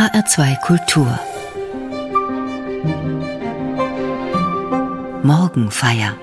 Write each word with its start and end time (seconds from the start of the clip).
HR2 0.00 0.58
Kultur 0.62 1.20
Morgenfeier 5.22 6.16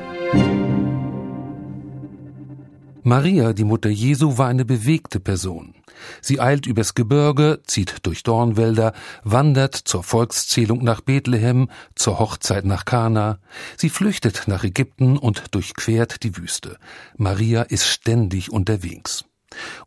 Maria, 3.04 3.54
die 3.54 3.64
Mutter 3.64 3.90
Jesu, 3.90 4.40
war 4.40 4.48
eine 4.48 4.66
bewegte 4.66 5.20
Person. 5.20 5.76
Sie 6.22 6.40
eilt 6.40 6.66
übers 6.66 6.96
Gebirge, 6.96 7.62
zieht 7.68 7.98
durch 8.08 8.24
Dornwälder, 8.24 8.94
wandert 9.24 9.76
zur 9.76 10.02
Volkszählung 10.02 10.84
nach 10.84 11.02
Bethlehem, 11.02 11.70
zur 11.94 12.18
Hochzeit 12.18 12.66
nach 12.66 12.84
Kana. 12.84 13.38
Sie 13.76 13.92
flüchtet 13.92 14.46
nach 14.48 14.64
Ägypten 14.64 15.20
und 15.20 15.54
durchquert 15.54 16.24
die 16.24 16.36
Wüste. 16.36 16.80
Maria 17.16 17.62
ist 17.62 17.86
ständig 17.86 18.52
unterwegs. 18.52 19.26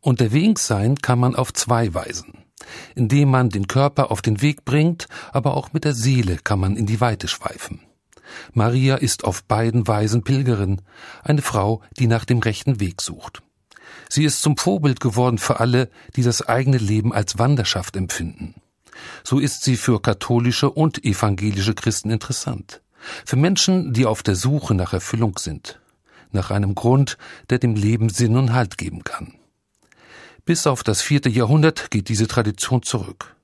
Unterwegs 0.01 0.69
sein 0.69 0.95
kann 0.95 1.19
man 1.19 1.35
auf 1.35 1.53
zwei 1.53 1.93
Weisen. 1.93 2.50
Indem 2.95 3.31
man 3.31 3.49
den 3.51 3.67
Körper 3.67 4.11
auf 4.11 4.23
den 4.23 4.43
Weg 4.43 4.65
bringt, 4.65 5.07
aber 5.33 5.57
auch 5.57 5.73
mit 5.73 5.85
der 5.85 5.95
Seele 5.95 6.37
kann 6.37 6.61
man 6.61 6.77
in 6.77 6.87
die 6.87 7.01
Weite 7.01 7.29
schweifen. 7.29 7.81
Maria 8.53 8.97
ist 8.97 9.25
auf 9.25 9.43
beiden 9.45 9.89
Weisen 9.89 10.23
Pilgerin, 10.23 10.83
eine 11.23 11.43
Frau, 11.43 11.83
die 11.99 12.07
nach 12.07 12.25
dem 12.25 12.39
rechten 12.39 12.81
Weg 12.81 13.01
sucht. 13.01 13.43
Sie 14.09 14.25
ist 14.25 14.43
zum 14.43 14.57
Vorbild 14.57 15.01
geworden 15.01 15.39
für 15.39 15.61
alle, 15.61 15.89
die 16.17 16.23
das 16.23 16.43
eigene 16.43 16.79
Leben 16.79 17.13
als 17.13 17.39
Wanderschaft 17.39 17.97
empfinden. 17.97 18.55
So 19.25 19.39
ist 19.39 19.63
sie 19.63 19.77
für 19.77 20.01
katholische 20.01 20.71
und 20.71 21.05
evangelische 21.05 21.75
Christen 21.75 22.11
interessant. 22.11 22.83
Für 23.25 23.37
Menschen, 23.37 23.93
die 23.93 24.07
auf 24.07 24.23
der 24.23 24.35
Suche 24.35 24.75
nach 24.75 24.93
Erfüllung 24.93 25.39
sind. 25.39 25.81
Nach 26.33 26.51
einem 26.51 26.75
Grund, 26.75 27.19
der 27.49 27.59
dem 27.59 27.75
Leben 27.75 28.09
Sinn 28.09 28.37
und 28.37 28.53
Halt 28.53 28.79
geben 28.79 29.05
kann. 29.05 29.35
Bis 30.51 30.67
auf 30.67 30.83
das 30.83 31.01
vierte 31.01 31.29
Jahrhundert 31.29 31.93
geht 31.93 32.09
diese 32.09 32.27
Tradition 32.27 32.83
zurück. 32.83 33.37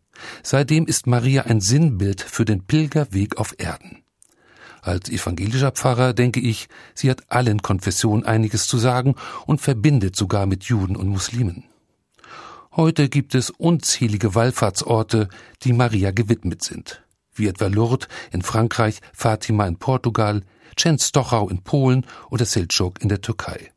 Seitdem 0.42 0.88
ist 0.88 1.06
Maria 1.06 1.42
ein 1.42 1.60
Sinnbild 1.60 2.20
für 2.20 2.44
den 2.44 2.64
Pilgerweg 2.64 3.36
auf 3.36 3.54
Erden. 3.58 4.02
Als 4.82 5.08
evangelischer 5.08 5.70
Pfarrer 5.70 6.14
denke 6.14 6.40
ich, 6.40 6.66
sie 6.94 7.08
hat 7.08 7.30
allen 7.30 7.62
Konfessionen 7.62 8.26
einiges 8.26 8.66
zu 8.66 8.78
sagen 8.78 9.14
und 9.46 9.60
verbindet 9.60 10.16
sogar 10.16 10.46
mit 10.46 10.64
Juden 10.64 10.96
und 10.96 11.06
Muslimen. 11.06 11.62
Heute 12.74 13.08
gibt 13.08 13.36
es 13.36 13.50
unzählige 13.50 14.34
Wallfahrtsorte, 14.34 15.28
die 15.62 15.74
Maria 15.74 16.10
gewidmet 16.10 16.64
sind, 16.64 17.04
wie 17.36 17.46
etwa 17.46 17.68
Lourdes 17.68 18.08
in 18.32 18.42
Frankreich, 18.42 18.98
Fatima 19.12 19.68
in 19.68 19.76
Portugal, 19.76 20.42
Częstochow 20.74 21.52
in 21.52 21.62
Polen 21.62 22.04
oder 22.30 22.46
Selçuk 22.46 23.00
in 23.00 23.08
der 23.08 23.20
Türkei. 23.20 23.70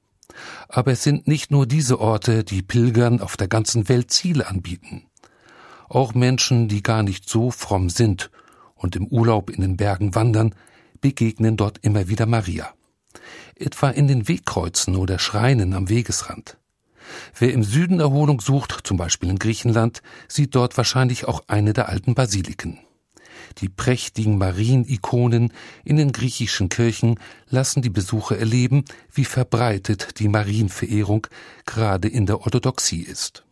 Aber 0.68 0.92
es 0.92 1.04
sind 1.04 1.28
nicht 1.28 1.52
nur 1.52 1.66
diese 1.66 2.00
Orte, 2.00 2.44
die 2.44 2.62
Pilgern 2.62 3.22
auf 3.22 3.38
der 3.38 3.48
ganzen 3.48 3.90
Welt 3.90 4.12
Ziele 4.12 4.48
anbieten. 4.48 5.04
Auch 5.88 6.14
Menschen, 6.14 6.68
die 6.68 6.84
gar 6.84 7.04
nicht 7.04 7.28
so 7.28 7.52
fromm 7.52 7.90
sind 7.90 8.30
und 8.76 8.96
im 8.96 9.08
Urlaub 9.08 9.50
in 9.50 9.62
den 9.62 9.78
Bergen 9.78 10.16
wandern, 10.16 10.54
begegnen 11.02 11.58
dort 11.58 11.80
immer 11.80 12.08
wieder 12.08 12.26
Maria. 12.26 12.70
Etwa 13.56 13.90
in 13.90 14.08
den 14.08 14.28
Wegkreuzen 14.28 14.96
oder 14.96 15.20
Schreinen 15.20 15.74
am 15.74 15.90
Wegesrand. 15.90 16.58
Wer 17.38 17.54
im 17.54 17.64
Süden 17.64 18.00
Erholung 18.00 18.40
sucht, 18.40 18.82
zum 18.84 18.98
Beispiel 18.98 19.30
in 19.30 19.40
Griechenland, 19.40 20.02
sieht 20.28 20.56
dort 20.56 20.78
wahrscheinlich 20.78 21.26
auch 21.26 21.44
eine 21.48 21.74
der 21.74 21.90
alten 21.90 22.14
Basiliken. 22.14 22.80
Die 23.58 23.70
prächtigen 23.70 24.38
Marienikonen 24.38 25.52
in 25.84 25.98
den 25.98 26.12
griechischen 26.12 26.70
Kirchen 26.70 27.20
lassen 27.50 27.82
die 27.82 27.90
Besucher 27.90 28.38
erleben, 28.38 28.86
wie 29.12 29.26
verbreitet 29.26 30.20
die 30.20 30.28
Marienverehrung 30.28 31.28
gerade 31.66 32.08
in 32.08 32.26
der 32.26 32.42
Orthodoxie 32.42 33.02
ist. 33.02 33.44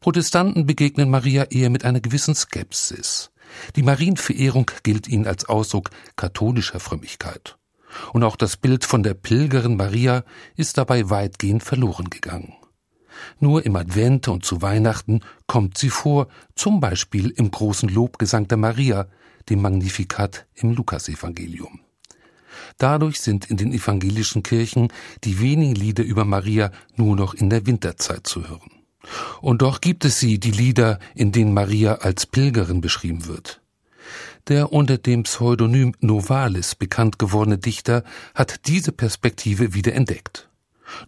Protestanten 0.00 0.66
begegnen 0.66 1.10
Maria 1.10 1.44
eher 1.44 1.70
mit 1.70 1.84
einer 1.84 2.00
gewissen 2.00 2.34
Skepsis. 2.34 3.30
Die 3.76 3.82
Marienverehrung 3.82 4.70
gilt 4.82 5.08
ihnen 5.08 5.26
als 5.26 5.46
Ausdruck 5.46 5.90
katholischer 6.16 6.80
Frömmigkeit. 6.80 7.56
Und 8.12 8.24
auch 8.24 8.36
das 8.36 8.56
Bild 8.56 8.84
von 8.84 9.02
der 9.02 9.14
Pilgerin 9.14 9.76
Maria 9.76 10.24
ist 10.56 10.78
dabei 10.78 11.10
weitgehend 11.10 11.62
verloren 11.62 12.10
gegangen. 12.10 12.54
Nur 13.40 13.64
im 13.64 13.76
Advent 13.76 14.28
und 14.28 14.44
zu 14.44 14.62
Weihnachten 14.62 15.20
kommt 15.46 15.78
sie 15.78 15.90
vor, 15.90 16.28
zum 16.54 16.80
Beispiel 16.80 17.30
im 17.30 17.50
großen 17.50 17.88
Lobgesang 17.88 18.48
der 18.48 18.58
Maria, 18.58 19.06
dem 19.48 19.62
Magnificat 19.62 20.46
im 20.54 20.72
Lukasevangelium. 20.72 21.80
Dadurch 22.78 23.20
sind 23.20 23.50
in 23.50 23.56
den 23.56 23.72
evangelischen 23.72 24.42
Kirchen 24.42 24.88
die 25.24 25.40
wenigen 25.40 25.74
Lieder 25.74 26.04
über 26.04 26.24
Maria 26.24 26.70
nur 26.96 27.16
noch 27.16 27.34
in 27.34 27.50
der 27.50 27.66
Winterzeit 27.66 28.26
zu 28.26 28.48
hören. 28.48 28.70
Und 29.40 29.62
doch 29.62 29.80
gibt 29.80 30.04
es 30.04 30.18
sie, 30.18 30.38
die 30.38 30.50
Lieder, 30.50 30.98
in 31.14 31.30
denen 31.30 31.52
Maria 31.52 31.96
als 31.96 32.26
Pilgerin 32.26 32.80
beschrieben 32.80 33.26
wird. 33.26 33.60
Der 34.48 34.72
unter 34.72 34.98
dem 34.98 35.22
Pseudonym 35.22 35.94
Novalis 36.00 36.74
bekannt 36.74 37.18
gewordene 37.18 37.58
Dichter 37.58 38.04
hat 38.34 38.66
diese 38.66 38.92
Perspektive 38.92 39.74
wieder 39.74 39.94
entdeckt. 39.94 40.48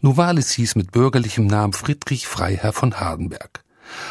Novalis 0.00 0.52
hieß 0.52 0.76
mit 0.76 0.92
bürgerlichem 0.92 1.46
Namen 1.46 1.72
Friedrich 1.72 2.26
Freiherr 2.26 2.72
von 2.72 3.00
Hardenberg. 3.00 3.64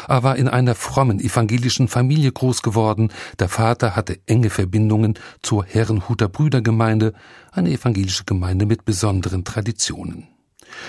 Er 0.08 0.22
war 0.22 0.36
in 0.36 0.48
einer 0.48 0.74
frommen 0.74 1.20
evangelischen 1.20 1.88
Familie 1.88 2.32
groß 2.32 2.62
geworden. 2.62 3.12
Der 3.38 3.48
Vater 3.48 3.94
hatte 3.96 4.18
enge 4.26 4.50
Verbindungen 4.50 5.18
zur 5.42 5.64
Herrenhuter 5.64 6.28
Brüdergemeinde, 6.28 7.12
eine 7.52 7.70
evangelische 7.70 8.24
Gemeinde 8.24 8.66
mit 8.66 8.84
besonderen 8.84 9.44
Traditionen. 9.44 10.28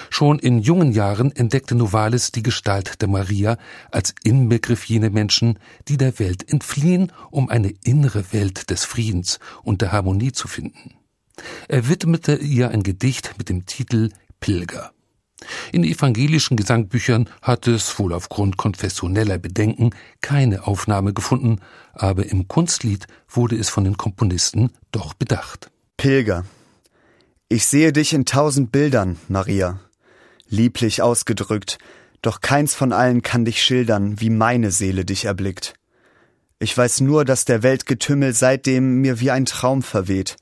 Schon 0.10 0.40
in 0.40 0.60
jungen 0.60 0.92
Jahren 0.92 1.32
entdeckte 1.36 1.76
Novalis 1.76 2.32
die 2.32 2.44
Gestalt 2.44 3.02
der 3.02 3.08
Maria 3.08 3.58
als 3.92 4.16
Inbegriff 4.24 4.86
jener 4.86 5.10
Menschen, 5.10 5.60
die 5.88 5.98
der 5.98 6.18
Welt 6.20 6.52
entfliehen, 6.52 7.12
um 7.30 7.50
eine 7.50 7.74
innere 7.84 8.34
Welt 8.34 8.70
des 8.70 8.86
Friedens 8.86 9.40
und 9.64 9.82
der 9.82 9.92
Harmonie 9.92 10.32
zu 10.32 10.48
finden. 10.48 10.96
Er 11.68 11.88
widmete 11.88 12.36
ihr 12.36 12.72
ein 12.72 12.84
Gedicht 12.84 13.36
mit 13.38 13.50
dem 13.50 13.66
Titel 13.66 14.10
Pilger. 14.40 14.92
In 15.72 15.84
evangelischen 15.84 16.58
Gesangbüchern 16.58 17.30
hat 17.42 17.68
es 17.68 18.00
wohl 18.00 18.14
aufgrund 18.14 18.58
konfessioneller 18.58 19.38
Bedenken 19.38 19.92
keine 20.22 20.66
Aufnahme 20.66 21.14
gefunden, 21.14 21.60
aber 21.94 22.26
im 22.26 22.48
Kunstlied 22.48 23.06
wurde 23.30 23.56
es 23.56 23.70
von 23.70 23.84
den 23.84 23.98
Komponisten 23.98 24.72
doch 24.92 25.14
bedacht. 25.14 25.70
Pilger. 25.96 26.46
Ich 27.50 27.68
sehe 27.68 27.94
dich 27.94 28.14
in 28.14 28.26
tausend 28.26 28.72
Bildern, 28.72 29.18
Maria. 29.28 29.80
Lieblich 30.50 31.02
ausgedrückt, 31.02 31.78
doch 32.22 32.42
keins 32.42 32.74
von 32.74 32.92
allen 32.92 33.22
kann 33.22 33.46
dich 33.46 33.62
schildern, 33.62 34.20
wie 34.20 34.30
meine 34.30 34.72
Seele 34.72 35.06
dich 35.06 35.26
erblickt. 35.26 35.76
Ich 36.60 36.76
weiß 36.76 37.02
nur, 37.02 37.26
dass 37.26 37.46
der 37.46 37.62
Weltgetümmel 37.62 38.34
seitdem 38.34 39.02
mir 39.02 39.20
wie 39.20 39.30
ein 39.30 39.46
Traum 39.46 39.84
verweht 39.84 40.38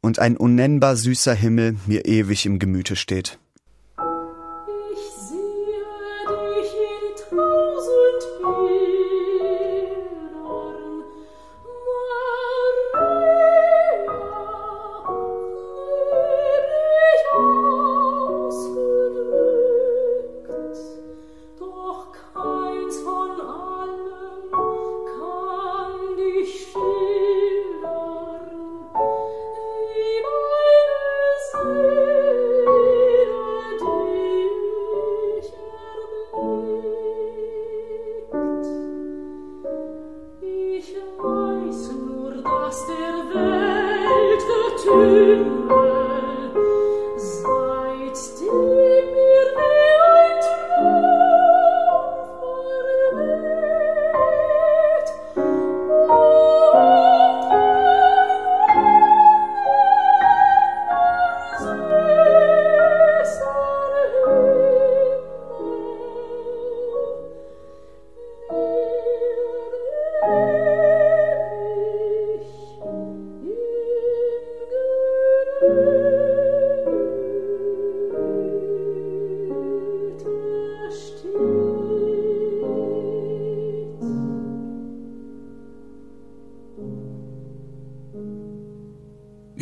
und 0.00 0.20
ein 0.20 0.36
unnennbar 0.36 0.96
süßer 0.96 1.34
Himmel 1.34 1.76
mir 1.86 2.04
ewig 2.06 2.46
im 2.46 2.58
Gemüte 2.58 2.94
steht. 2.94 3.39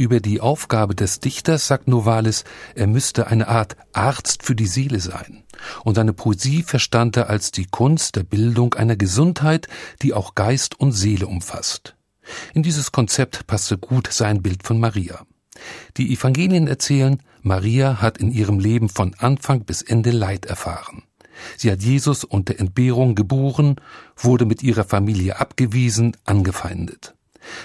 Über 0.09 0.21
die 0.21 0.41
Aufgabe 0.41 0.95
des 0.95 1.21
Dichters 1.21 1.67
sagt 1.67 1.87
Novalis, 1.87 2.45
er 2.75 2.87
müsste 2.87 3.27
eine 3.27 3.47
Art 3.47 3.77
Arzt 3.93 4.43
für 4.43 4.55
die 4.55 4.67
Seele 4.67 5.01
sein. 5.01 5.45
Und 5.85 5.97
seine 5.97 6.15
Poesie 6.15 6.63
verstand 6.63 7.19
er 7.19 7.29
als 7.29 7.51
die 7.51 7.67
Kunst 7.67 8.17
der 8.17 8.23
Bildung 8.23 8.73
einer 8.73 8.97
Gesundheit, 8.97 9.69
die 10.01 10.15
auch 10.15 10.35
Geist 10.35 10.81
und 10.81 10.93
Seele 10.93 11.27
umfasst. 11.27 11.95
In 12.55 12.63
dieses 12.63 12.91
Konzept 12.91 13.47
passte 13.47 13.77
gut 13.77 14.11
sein 14.11 14.41
Bild 14.41 14.63
von 14.63 14.81
Maria. 14.81 15.27
Die 15.99 16.11
Evangelien 16.11 16.69
erzählen, 16.69 17.23
Maria 17.43 18.01
hat 18.01 18.17
in 18.17 18.33
ihrem 18.33 18.61
Leben 18.61 18.89
von 18.89 19.15
Anfang 19.19 19.67
bis 19.67 19.83
Ende 19.83 20.11
Leid 20.11 20.47
erfahren. 20.47 21.03
Sie 21.59 21.71
hat 21.71 21.83
Jesus 21.83 22.25
unter 22.25 22.59
Entbehrung 22.59 23.15
geboren, 23.15 23.77
wurde 24.17 24.47
mit 24.47 24.63
ihrer 24.63 24.85
Familie 24.85 25.39
abgewiesen, 25.39 26.17
angefeindet. 26.25 27.15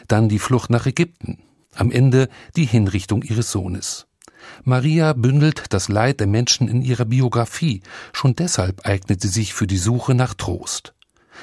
Dann 0.10 0.28
die 0.28 0.40
Flucht 0.40 0.70
nach 0.70 0.86
Ägypten, 0.86 1.40
am 1.76 1.92
Ende 1.92 2.30
die 2.56 2.66
Hinrichtung 2.66 3.24
ihres 3.24 3.52
Sohnes. 3.52 4.08
Maria 4.64 5.14
bündelt 5.14 5.66
das 5.70 5.90
Leid 5.90 6.20
der 6.20 6.28
Menschen 6.28 6.68
in 6.68 6.82
ihrer 6.82 7.06
Biografie, 7.06 7.82
schon 8.12 8.36
deshalb 8.36 8.86
eignet 8.86 9.22
sie 9.22 9.30
sich 9.30 9.54
für 9.54 9.68
die 9.68 9.78
Suche 9.78 10.14
nach 10.16 10.34
Trost. 10.34 10.94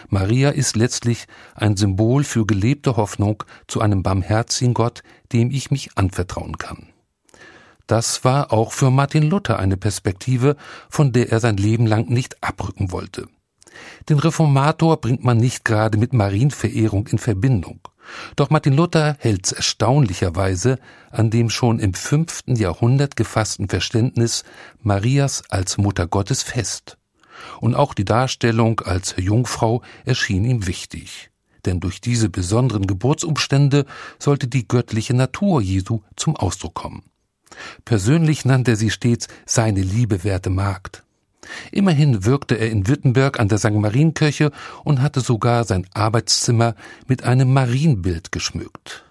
Maria 0.08 0.50
ist 0.50 0.76
letztlich 0.76 1.26
ein 1.54 1.76
Symbol 1.76 2.24
für 2.24 2.46
gelebte 2.46 2.96
Hoffnung 2.96 3.44
zu 3.66 3.80
einem 3.80 4.02
barmherzigen 4.02 4.74
Gott, 4.74 5.02
dem 5.32 5.50
ich 5.50 5.70
mich 5.70 5.96
anvertrauen 5.96 6.58
kann. 6.58 6.88
Das 7.86 8.24
war 8.24 8.52
auch 8.52 8.72
für 8.72 8.90
Martin 8.90 9.24
Luther 9.24 9.58
eine 9.58 9.76
Perspektive, 9.76 10.56
von 10.88 11.12
der 11.12 11.32
er 11.32 11.40
sein 11.40 11.56
Leben 11.56 11.86
lang 11.86 12.08
nicht 12.08 12.42
abrücken 12.42 12.92
wollte. 12.92 13.26
Den 14.08 14.18
Reformator 14.18 15.00
bringt 15.00 15.24
man 15.24 15.38
nicht 15.38 15.64
gerade 15.64 15.98
mit 15.98 16.12
Marienverehrung 16.12 17.08
in 17.08 17.18
Verbindung. 17.18 17.80
Doch 18.36 18.50
Martin 18.50 18.74
Luther 18.74 19.16
hält's 19.18 19.52
erstaunlicherweise 19.52 20.78
an 21.10 21.30
dem 21.30 21.50
schon 21.50 21.78
im 21.78 21.94
fünften 21.94 22.56
Jahrhundert 22.56 23.16
gefassten 23.16 23.68
Verständnis 23.68 24.44
Marias 24.82 25.42
als 25.48 25.78
Mutter 25.78 26.06
Gottes 26.06 26.42
fest. 26.42 26.96
Und 27.60 27.74
auch 27.74 27.94
die 27.94 28.04
Darstellung 28.04 28.80
als 28.80 29.14
Jungfrau 29.16 29.82
erschien 30.04 30.44
ihm 30.44 30.66
wichtig. 30.66 31.30
Denn 31.66 31.80
durch 31.80 32.00
diese 32.00 32.28
besonderen 32.28 32.86
Geburtsumstände 32.86 33.84
sollte 34.18 34.48
die 34.48 34.66
göttliche 34.66 35.14
Natur 35.14 35.60
Jesu 35.60 36.00
zum 36.16 36.36
Ausdruck 36.36 36.74
kommen. 36.74 37.04
Persönlich 37.84 38.44
nannte 38.44 38.72
er 38.72 38.76
sie 38.76 38.90
stets 38.90 39.28
seine 39.44 39.82
liebewerte 39.82 40.50
Magd. 40.50 41.04
Immerhin 41.72 42.24
wirkte 42.24 42.56
er 42.56 42.70
in 42.70 42.86
Wittenberg 42.86 43.40
an 43.40 43.48
der 43.48 43.58
St. 43.58 43.72
Marienkirche 43.72 44.50
und 44.84 45.00
hatte 45.00 45.20
sogar 45.20 45.64
sein 45.64 45.86
Arbeitszimmer 45.94 46.74
mit 47.06 47.24
einem 47.24 47.52
Marienbild 47.52 48.32
geschmückt. 48.32 49.04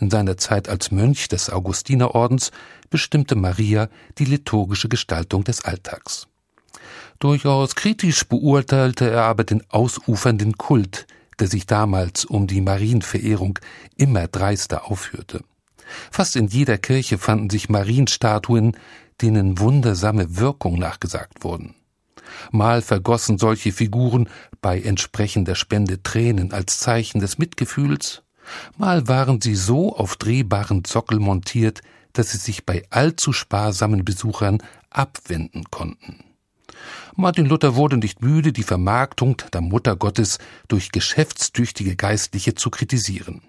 In 0.00 0.10
seiner 0.10 0.36
Zeit 0.36 0.68
als 0.68 0.90
Mönch 0.90 1.28
des 1.28 1.50
Augustinerordens 1.50 2.52
bestimmte 2.88 3.34
Maria 3.34 3.88
die 4.18 4.24
liturgische 4.24 4.88
Gestaltung 4.88 5.44
des 5.44 5.64
Alltags. 5.64 6.28
Durchaus 7.18 7.74
kritisch 7.74 8.24
beurteilte 8.24 9.10
er 9.10 9.24
aber 9.24 9.42
den 9.42 9.62
ausufernden 9.70 10.56
Kult, 10.56 11.06
der 11.40 11.48
sich 11.48 11.66
damals 11.66 12.24
um 12.24 12.46
die 12.46 12.60
Marienverehrung 12.60 13.58
immer 13.96 14.28
dreister 14.28 14.88
aufführte. 14.90 15.42
Fast 16.10 16.36
in 16.36 16.46
jeder 16.46 16.78
Kirche 16.78 17.18
fanden 17.18 17.50
sich 17.50 17.68
Marienstatuen, 17.68 18.76
denen 19.22 19.58
wundersame 19.58 20.36
Wirkung 20.36 20.78
nachgesagt 20.78 21.44
wurden. 21.44 21.74
Mal 22.50 22.82
vergossen 22.82 23.38
solche 23.38 23.72
Figuren 23.72 24.28
bei 24.60 24.80
entsprechender 24.80 25.54
Spende 25.54 26.02
Tränen 26.02 26.52
als 26.52 26.78
Zeichen 26.78 27.20
des 27.20 27.38
Mitgefühls, 27.38 28.22
mal 28.76 29.08
waren 29.08 29.40
sie 29.40 29.54
so 29.54 29.94
auf 29.94 30.16
drehbaren 30.16 30.84
Sockel 30.84 31.18
montiert, 31.18 31.80
dass 32.12 32.32
sie 32.32 32.38
sich 32.38 32.64
bei 32.64 32.84
allzu 32.90 33.32
sparsamen 33.32 34.04
Besuchern 34.04 34.58
abwenden 34.90 35.64
konnten. 35.70 36.24
Martin 37.16 37.46
Luther 37.46 37.74
wurde 37.74 37.96
nicht 37.96 38.22
müde, 38.22 38.52
die 38.52 38.62
Vermarktung 38.62 39.42
der 39.52 39.60
Mutter 39.60 39.96
Gottes 39.96 40.38
durch 40.68 40.92
geschäftstüchtige 40.92 41.96
Geistliche 41.96 42.54
zu 42.54 42.70
kritisieren. 42.70 43.42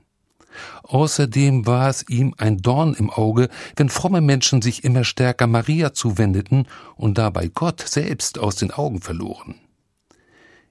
Außerdem 0.84 1.66
war 1.66 1.90
es 1.90 2.08
ihm 2.10 2.34
ein 2.38 2.58
Dorn 2.58 2.94
im 2.94 3.10
Auge, 3.10 3.50
wenn 3.76 3.90
fromme 3.90 4.22
Menschen 4.22 4.62
sich 4.62 4.84
immer 4.84 5.04
stärker 5.04 5.48
Maria 5.48 5.94
zuwendeten 5.94 6.68
und 6.96 7.18
dabei 7.18 7.48
Gott 7.48 7.82
selbst 7.82 8.40
aus 8.40 8.56
den 8.56 8.72
Augen 8.72 9.02
verloren. 9.02 9.56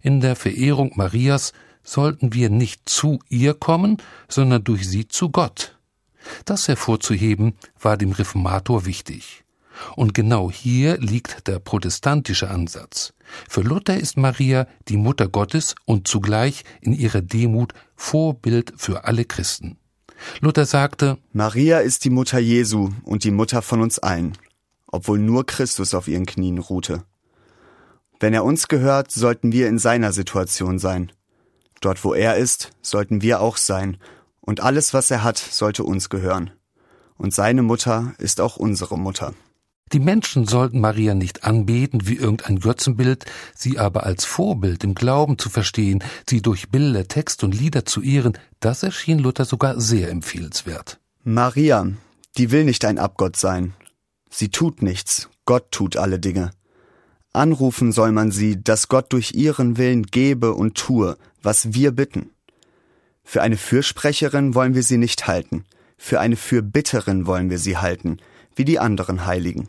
In 0.00 0.20
der 0.20 0.36
Verehrung 0.36 0.92
Marias 0.94 1.52
sollten 1.82 2.32
wir 2.34 2.50
nicht 2.50 2.88
zu 2.88 3.18
ihr 3.28 3.54
kommen, 3.54 3.96
sondern 4.28 4.62
durch 4.64 4.88
sie 4.88 5.08
zu 5.08 5.30
Gott. 5.30 5.78
Das 6.44 6.68
hervorzuheben 6.68 7.54
war 7.80 7.96
dem 7.96 8.12
Reformator 8.12 8.84
wichtig. 8.84 9.44
Und 9.96 10.14
genau 10.14 10.50
hier 10.50 10.98
liegt 10.98 11.46
der 11.46 11.58
protestantische 11.58 12.50
Ansatz. 12.50 13.12
Für 13.48 13.60
Luther 13.60 13.98
ist 13.98 14.16
Maria 14.16 14.66
die 14.88 14.96
Mutter 14.96 15.28
Gottes 15.28 15.74
und 15.84 16.08
zugleich 16.08 16.64
in 16.80 16.92
ihrer 16.92 17.20
Demut 17.20 17.74
Vorbild 17.96 18.72
für 18.76 19.04
alle 19.04 19.24
Christen. 19.24 19.78
Luther 20.40 20.66
sagte, 20.66 21.18
Maria 21.32 21.78
ist 21.78 22.04
die 22.04 22.10
Mutter 22.10 22.38
Jesu 22.38 22.90
und 23.04 23.24
die 23.24 23.30
Mutter 23.30 23.62
von 23.62 23.80
uns 23.80 23.98
allen, 23.98 24.36
obwohl 24.86 25.18
nur 25.18 25.46
Christus 25.46 25.94
auf 25.94 26.08
ihren 26.08 26.26
Knien 26.26 26.58
ruhte. 26.58 27.04
Wenn 28.20 28.34
er 28.34 28.44
uns 28.44 28.66
gehört, 28.68 29.12
sollten 29.12 29.52
wir 29.52 29.68
in 29.68 29.78
seiner 29.78 30.12
Situation 30.12 30.78
sein. 30.78 31.12
Dort, 31.80 32.02
wo 32.04 32.14
er 32.14 32.36
ist, 32.36 32.72
sollten 32.82 33.22
wir 33.22 33.40
auch 33.40 33.56
sein, 33.56 33.98
und 34.40 34.60
alles, 34.60 34.94
was 34.94 35.10
er 35.10 35.22
hat, 35.22 35.36
sollte 35.36 35.84
uns 35.84 36.08
gehören. 36.08 36.50
Und 37.16 37.34
seine 37.34 37.62
Mutter 37.62 38.14
ist 38.18 38.40
auch 38.40 38.56
unsere 38.56 38.98
Mutter. 38.98 39.34
Die 39.92 40.00
Menschen 40.00 40.46
sollten 40.46 40.80
Maria 40.80 41.14
nicht 41.14 41.44
anbeten 41.44 42.06
wie 42.06 42.16
irgendein 42.16 42.60
Götzenbild, 42.60 43.24
sie 43.54 43.78
aber 43.78 44.04
als 44.04 44.24
Vorbild 44.24 44.84
im 44.84 44.94
Glauben 44.94 45.38
zu 45.38 45.48
verstehen, 45.48 46.04
sie 46.28 46.42
durch 46.42 46.68
Bilder, 46.68 47.08
Text 47.08 47.42
und 47.42 47.58
Lieder 47.58 47.84
zu 47.84 48.02
ehren, 48.02 48.36
das 48.60 48.82
erschien 48.82 49.18
Luther 49.18 49.44
sogar 49.44 49.80
sehr 49.80 50.10
empfehlenswert. 50.10 51.00
Maria, 51.24 51.88
die 52.36 52.50
will 52.50 52.64
nicht 52.64 52.84
ein 52.84 52.98
Abgott 52.98 53.36
sein. 53.36 53.74
Sie 54.30 54.50
tut 54.50 54.82
nichts, 54.82 55.28
Gott 55.46 55.70
tut 55.70 55.96
alle 55.96 56.18
Dinge. 56.18 56.50
Anrufen 57.32 57.92
soll 57.92 58.12
man 58.12 58.30
sie, 58.30 58.62
dass 58.62 58.88
Gott 58.88 59.12
durch 59.12 59.32
ihren 59.34 59.78
Willen 59.78 60.04
gebe 60.04 60.54
und 60.54 60.76
tue, 60.76 61.16
was 61.42 61.72
wir 61.72 61.92
bitten. 61.92 62.30
Für 63.22 63.42
eine 63.42 63.56
Fürsprecherin 63.56 64.54
wollen 64.54 64.74
wir 64.74 64.82
sie 64.82 64.98
nicht 64.98 65.26
halten, 65.26 65.64
für 65.96 66.20
eine 66.20 66.36
Fürbitterin 66.36 67.26
wollen 67.26 67.50
wir 67.50 67.58
sie 67.58 67.76
halten, 67.76 68.18
wie 68.54 68.64
die 68.64 68.78
anderen 68.78 69.26
Heiligen. 69.26 69.68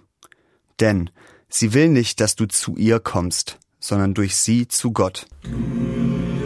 Denn 0.80 1.10
sie 1.50 1.74
will 1.74 1.90
nicht, 1.90 2.20
dass 2.20 2.36
du 2.36 2.46
zu 2.46 2.76
ihr 2.76 3.00
kommst, 3.00 3.58
sondern 3.80 4.14
durch 4.14 4.36
sie 4.36 4.68
zu 4.68 4.92
Gott. 4.92 5.28
und 5.44 6.39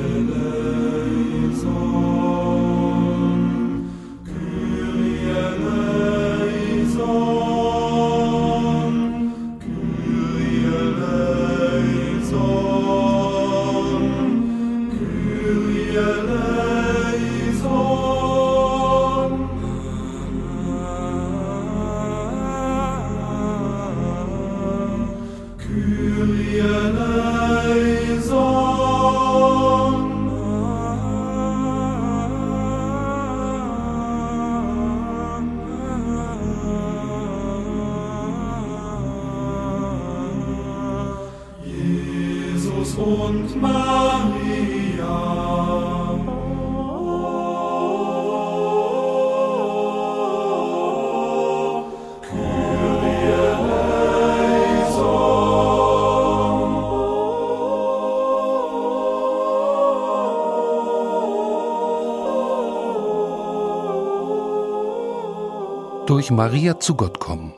Durch 66.23 66.31
Maria 66.31 66.79
zu 66.79 66.95
Gott 66.95 67.19
kommen. 67.19 67.53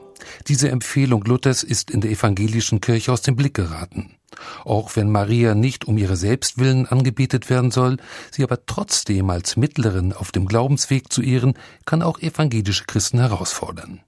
Diese 0.48 0.72
Empfehlung 0.72 1.24
Luthers 1.26 1.62
ist 1.62 1.92
in 1.92 2.02
der 2.02 2.10
evangelischen 2.10 2.82
Kirche 2.82 3.12
aus 3.14 3.22
dem 3.22 3.36
Blick 3.36 3.54
geraten. 3.54 4.16
Auch 4.64 4.96
wenn 4.96 5.12
Maria 5.12 5.54
nicht 5.54 5.86
um 5.86 6.00
ihre 6.00 6.16
Selbstwillen 6.16 6.88
angebetet 6.88 7.52
werden 7.52 7.70
soll, 7.70 7.98
sie 8.32 8.42
aber 8.44 8.66
trotzdem 8.66 9.30
als 9.30 9.56
Mittlerin 9.56 10.14
auf 10.14 10.32
dem 10.32 10.48
Glaubensweg 10.48 11.14
zu 11.14 11.22
ehren, 11.22 11.54
kann 11.86 12.02
auch 12.02 12.18
evangelische 12.18 12.86
Christen 12.86 13.20
herausfordern. 13.20 14.00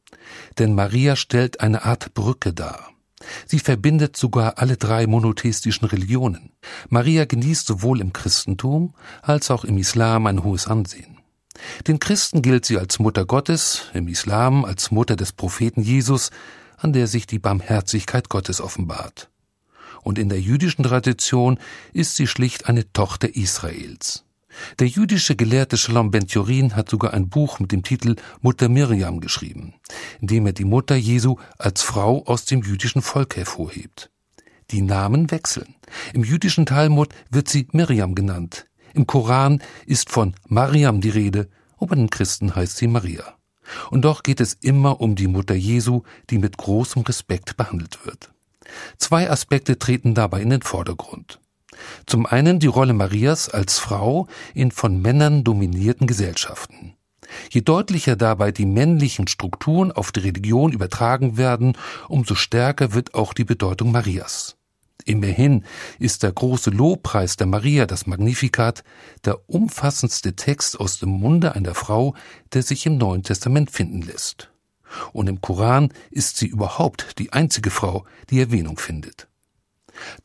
Denn 0.58 0.74
Maria 0.74 1.16
stellt 1.16 1.62
eine 1.62 1.86
Art 1.86 2.16
Brücke 2.16 2.52
dar. 2.52 2.90
Sie 3.46 3.60
verbindet 3.60 4.18
sogar 4.18 4.58
alle 4.58 4.78
drei 4.78 5.06
monotheistischen 5.06 5.88
Religionen. 5.88 6.50
Maria 6.90 7.26
genießt 7.26 7.68
sowohl 7.68 8.02
im 8.02 8.12
Christentum 8.12 8.96
als 9.22 9.52
auch 9.52 9.66
im 9.66 9.78
Islam 9.78 10.26
ein 10.26 10.44
hohes 10.44 10.66
Ansehen. 10.66 11.17
Den 11.88 12.00
Christen 12.00 12.42
gilt 12.42 12.66
sie 12.66 12.78
als 12.78 13.00
Mutter 13.00 13.26
Gottes, 13.26 13.84
im 13.94 14.08
Islam 14.08 14.66
als 14.66 14.92
Mutter 14.92 15.16
des 15.16 15.34
Propheten 15.34 15.82
Jesus, 15.82 16.32
an 16.78 16.94
der 16.94 17.08
sich 17.08 17.28
die 17.28 17.40
Barmherzigkeit 17.40 18.30
Gottes 18.30 18.62
offenbart 18.62 19.30
und 20.08 20.18
in 20.18 20.30
der 20.30 20.40
jüdischen 20.40 20.84
Tradition 20.84 21.60
ist 21.92 22.16
sie 22.16 22.28
schlicht 22.28 22.70
eine 22.70 22.92
Tochter 22.94 23.36
Israels. 23.36 24.24
Der 24.80 24.88
jüdische 24.88 25.36
Gelehrte 25.36 25.76
Shalom 25.76 26.12
ben 26.12 26.28
Turin 26.28 26.78
hat 26.78 26.90
sogar 26.90 27.14
ein 27.14 27.28
Buch 27.28 27.60
mit 27.60 27.74
dem 27.74 27.84
Titel 27.84 28.16
Mutter 28.40 28.70
Miriam 28.70 29.20
geschrieben, 29.20 29.74
in 30.22 30.28
dem 30.28 30.46
er 30.46 30.54
die 30.54 30.64
Mutter 30.64 30.96
Jesu 30.96 31.36
als 31.60 31.84
Frau 31.84 32.24
aus 32.26 32.46
dem 32.46 32.62
jüdischen 32.64 33.02
Volk 33.02 33.36
hervorhebt. 33.36 34.10
Die 34.72 34.82
Namen 34.82 35.30
wechseln. 35.30 35.76
Im 36.14 36.24
jüdischen 36.24 36.66
Talmud 36.66 37.10
wird 37.30 37.50
sie 37.50 37.68
Miriam 37.74 38.16
genannt. 38.16 38.67
Im 38.98 39.06
Koran 39.06 39.62
ist 39.86 40.10
von 40.10 40.34
Mariam 40.48 41.02
die 41.02 41.12
Rede, 41.12 41.50
und 41.78 41.90
bei 41.90 41.96
den 41.96 42.10
Christen 42.10 42.56
heißt 42.56 42.78
sie 42.78 42.88
Maria. 42.88 43.36
Und 43.92 44.06
doch 44.06 44.24
geht 44.24 44.42
es 44.42 44.56
immer 44.56 45.02
um 45.02 45.16
die 45.16 45.28
Mutter 45.28 45.54
Jesu, 45.54 46.02
die 46.32 46.40
mit 46.40 46.58
großem 46.58 47.04
Respekt 47.04 47.58
behandelt 47.58 48.04
wird. 48.08 48.32
Zwei 48.98 49.30
Aspekte 49.30 49.78
treten 49.78 50.16
dabei 50.16 50.42
in 50.42 50.50
den 50.50 50.64
Vordergrund. 50.64 51.40
Zum 52.08 52.26
einen 52.26 52.58
die 52.58 52.66
Rolle 52.66 52.94
Marias 52.94 53.50
als 53.50 53.78
Frau 53.78 54.28
in 54.56 54.72
von 54.72 55.00
Männern 55.00 55.44
dominierten 55.44 56.08
Gesellschaften. 56.08 56.96
Je 57.52 57.62
deutlicher 57.62 58.16
dabei 58.16 58.52
die 58.52 58.66
männlichen 58.66 59.28
Strukturen 59.28 59.92
auf 59.92 60.12
die 60.12 60.22
Religion 60.22 60.72
übertragen 60.72 61.38
werden, 61.38 61.78
umso 62.08 62.34
stärker 62.34 62.94
wird 62.94 63.14
auch 63.14 63.36
die 63.36 63.46
Bedeutung 63.46 63.92
Marias. 63.92 64.57
Immerhin 65.08 65.64
ist 66.00 66.24
der 66.24 66.34
große 66.34 66.70
Lobpreis 66.70 67.38
der 67.38 67.48
Maria, 67.48 67.86
das 67.86 68.08
Magnificat, 68.08 68.84
der 69.24 69.50
umfassendste 69.50 70.36
Text 70.36 70.78
aus 70.78 71.00
dem 71.00 71.10
Munde 71.10 71.56
einer 71.56 71.76
Frau, 71.76 72.14
der 72.52 72.62
sich 72.62 72.86
im 72.86 72.98
Neuen 72.98 73.24
Testament 73.24 73.72
finden 73.72 74.02
lässt. 74.02 74.52
Und 75.14 75.30
im 75.30 75.40
Koran 75.40 75.94
ist 76.12 76.36
sie 76.36 76.48
überhaupt 76.48 77.20
die 77.20 77.32
einzige 77.32 77.70
Frau, 77.70 78.06
die 78.30 78.42
Erwähnung 78.42 78.80
findet. 78.80 79.30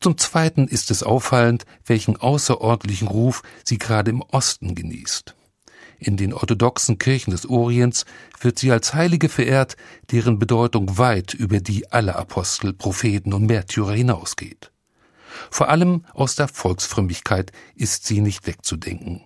Zum 0.01 0.17
Zweiten 0.17 0.67
ist 0.67 0.91
es 0.91 1.01
auffallend, 1.01 1.63
welchen 1.85 2.17
außerordentlichen 2.17 3.07
Ruf 3.07 3.41
sie 3.63 3.77
gerade 3.77 4.11
im 4.11 4.21
Osten 4.21 4.75
genießt. 4.75 5.33
In 5.97 6.17
den 6.17 6.33
orthodoxen 6.33 6.97
Kirchen 6.99 7.31
des 7.31 7.45
Orients 7.45 8.03
wird 8.41 8.59
sie 8.59 8.73
als 8.73 8.93
Heilige 8.93 9.29
verehrt, 9.29 9.77
deren 10.11 10.39
Bedeutung 10.39 10.97
weit 10.97 11.33
über 11.33 11.61
die 11.61 11.89
aller 11.89 12.17
Apostel, 12.17 12.73
Propheten 12.73 13.31
und 13.31 13.45
Märtyrer 13.45 13.93
hinausgeht. 13.93 14.72
Vor 15.51 15.69
allem 15.69 16.05
aus 16.13 16.35
der 16.35 16.47
Volksfrömmigkeit 16.47 17.51
ist 17.75 18.05
sie 18.05 18.21
nicht 18.21 18.45
wegzudenken. 18.47 19.23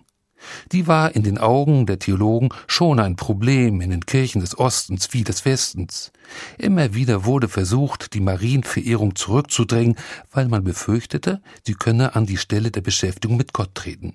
Die 0.72 0.86
war 0.86 1.14
in 1.14 1.22
den 1.22 1.38
Augen 1.38 1.86
der 1.86 1.98
Theologen 1.98 2.50
schon 2.66 3.00
ein 3.00 3.16
Problem 3.16 3.80
in 3.80 3.90
den 3.90 4.06
Kirchen 4.06 4.40
des 4.40 4.58
Ostens 4.58 5.12
wie 5.12 5.24
des 5.24 5.44
Westens. 5.44 6.12
Immer 6.58 6.94
wieder 6.94 7.24
wurde 7.24 7.48
versucht, 7.48 8.14
die 8.14 8.20
Marienverehrung 8.20 9.16
zurückzudrängen, 9.16 9.96
weil 10.30 10.48
man 10.48 10.64
befürchtete, 10.64 11.42
sie 11.66 11.74
könne 11.74 12.14
an 12.14 12.26
die 12.26 12.36
Stelle 12.36 12.70
der 12.70 12.82
Beschäftigung 12.82 13.36
mit 13.36 13.52
Gott 13.52 13.74
treten. 13.74 14.14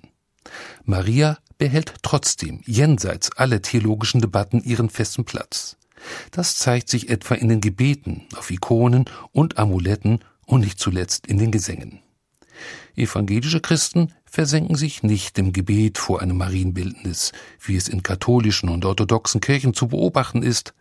Maria 0.84 1.38
behält 1.58 1.94
trotzdem 2.02 2.60
jenseits 2.64 3.32
aller 3.32 3.62
theologischen 3.62 4.20
Debatten 4.20 4.62
ihren 4.62 4.90
festen 4.90 5.24
Platz. 5.24 5.76
Das 6.30 6.56
zeigt 6.56 6.90
sich 6.90 7.08
etwa 7.08 7.34
in 7.34 7.48
den 7.48 7.60
Gebeten, 7.60 8.26
auf 8.36 8.50
Ikonen 8.50 9.06
und 9.32 9.58
Amuletten 9.58 10.20
und 10.46 10.60
nicht 10.60 10.78
zuletzt 10.78 11.26
in 11.26 11.38
den 11.38 11.50
Gesängen. 11.50 12.00
Evangelische 12.96 13.60
Christen 13.60 14.12
versenken 14.24 14.76
sich 14.76 15.02
nicht 15.02 15.38
im 15.38 15.52
Gebet 15.52 15.98
vor 15.98 16.22
einem 16.22 16.36
Marienbildnis, 16.36 17.32
wie 17.60 17.76
es 17.76 17.88
in 17.88 18.02
katholischen 18.02 18.68
und 18.68 18.84
orthodoxen 18.84 19.40
Kirchen 19.40 19.74
zu 19.74 19.88
beobachten 19.88 20.42
ist, 20.42 20.74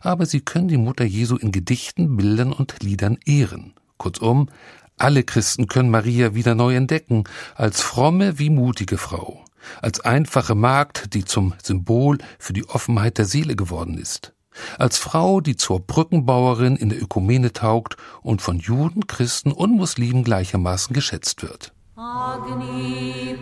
aber 0.00 0.26
sie 0.26 0.40
können 0.40 0.68
die 0.68 0.76
Mutter 0.76 1.04
Jesu 1.04 1.36
in 1.36 1.52
Gedichten, 1.52 2.16
Bildern 2.16 2.52
und 2.52 2.82
Liedern 2.82 3.18
ehren. 3.24 3.74
Kurzum, 3.98 4.48
alle 4.96 5.22
Christen 5.22 5.68
können 5.68 5.90
Maria 5.90 6.34
wieder 6.34 6.54
neu 6.54 6.74
entdecken, 6.74 7.24
als 7.54 7.80
fromme 7.80 8.38
wie 8.38 8.50
mutige 8.50 8.98
Frau, 8.98 9.44
als 9.80 10.00
einfache 10.00 10.56
Magd, 10.56 11.14
die 11.14 11.24
zum 11.24 11.54
Symbol 11.62 12.18
für 12.38 12.52
die 12.52 12.68
Offenheit 12.68 13.18
der 13.18 13.26
Seele 13.26 13.54
geworden 13.54 13.96
ist 13.98 14.32
als 14.78 14.98
Frau, 14.98 15.40
die 15.40 15.56
zur 15.56 15.80
Brückenbauerin 15.80 16.76
in 16.76 16.88
der 16.88 17.02
Ökumene 17.02 17.52
taugt 17.52 17.96
und 18.22 18.42
von 18.42 18.58
Juden, 18.58 19.06
Christen 19.06 19.52
und 19.52 19.72
Muslimen 19.72 20.24
gleichermaßen 20.24 20.94
geschätzt 20.94 21.42
wird. 21.42 21.72
Agni 21.96 23.36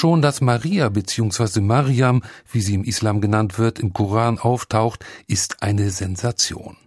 Schon 0.00 0.22
dass 0.22 0.40
Maria 0.40 0.88
bzw. 0.88 1.60
Mariam, 1.60 2.22
wie 2.50 2.62
sie 2.62 2.72
im 2.72 2.84
Islam 2.84 3.20
genannt 3.20 3.58
wird, 3.58 3.78
im 3.78 3.92
Koran 3.92 4.38
auftaucht, 4.38 5.04
ist 5.26 5.62
eine 5.62 5.90
Sensation. 5.90 6.78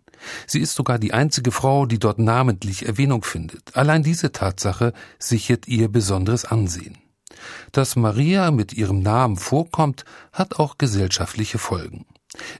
Sie 0.48 0.60
ist 0.60 0.74
sogar 0.74 0.98
die 0.98 1.14
einzige 1.14 1.52
Frau, 1.52 1.86
die 1.86 2.00
dort 2.00 2.18
namentlich 2.18 2.88
Erwähnung 2.88 3.24
findet. 3.24 3.78
Allein 3.78 4.02
diese 4.02 4.32
Tatsache 4.32 4.94
sichert 5.20 5.68
ihr 5.68 5.90
besonderes 5.90 6.46
Ansehen. 6.46 6.98
Dass 7.72 7.96
Maria 7.96 8.50
mit 8.50 8.74
ihrem 8.74 9.04
Namen 9.04 9.38
vorkommt, 9.38 10.06
hat 10.32 10.58
auch 10.58 10.80
gesellschaftliche 10.80 11.60
Folgen. 11.60 12.08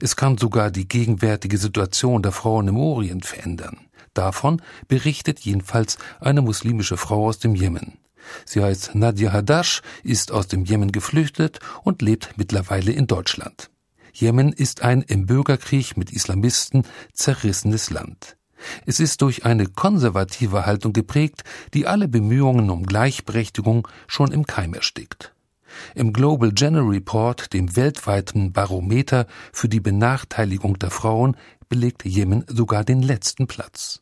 Es 0.00 0.14
kann 0.14 0.38
sogar 0.38 0.70
die 0.70 0.86
gegenwärtige 0.86 1.58
Situation 1.58 2.22
der 2.22 2.30
Frauen 2.30 2.68
im 2.68 2.76
Orient 2.76 3.26
verändern. 3.26 3.88
Davon 4.12 4.62
berichtet 4.86 5.40
jedenfalls 5.40 5.98
eine 6.20 6.42
muslimische 6.42 6.96
Frau 6.96 7.26
aus 7.26 7.40
dem 7.40 7.56
Jemen. 7.56 7.98
Sie 8.44 8.62
heißt 8.62 8.94
Nadia 8.94 9.32
Hadash, 9.32 9.82
ist 10.02 10.32
aus 10.32 10.48
dem 10.48 10.64
Jemen 10.64 10.92
geflüchtet 10.92 11.58
und 11.82 12.02
lebt 12.02 12.30
mittlerweile 12.36 12.92
in 12.92 13.06
Deutschland. 13.06 13.70
Jemen 14.12 14.52
ist 14.52 14.82
ein 14.82 15.02
im 15.02 15.26
Bürgerkrieg 15.26 15.96
mit 15.96 16.12
Islamisten 16.12 16.84
zerrissenes 17.12 17.90
Land. 17.90 18.36
Es 18.86 19.00
ist 19.00 19.20
durch 19.22 19.44
eine 19.44 19.66
konservative 19.66 20.66
Haltung 20.66 20.92
geprägt, 20.92 21.44
die 21.74 21.86
alle 21.86 22.08
Bemühungen 22.08 22.70
um 22.70 22.86
Gleichberechtigung 22.86 23.88
schon 24.06 24.32
im 24.32 24.46
Keim 24.46 24.74
erstickt. 24.74 25.34
Im 25.94 26.12
Global 26.12 26.52
Gender 26.52 26.88
Report, 26.88 27.52
dem 27.52 27.76
weltweiten 27.76 28.52
Barometer 28.52 29.26
für 29.52 29.68
die 29.68 29.80
Benachteiligung 29.80 30.78
der 30.78 30.90
Frauen, 30.90 31.36
belegt 31.68 32.04
Jemen 32.04 32.44
sogar 32.46 32.84
den 32.84 33.02
letzten 33.02 33.46
Platz. 33.46 34.00